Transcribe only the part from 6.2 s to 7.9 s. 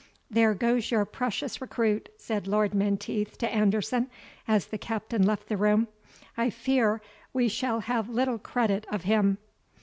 "I fear we shall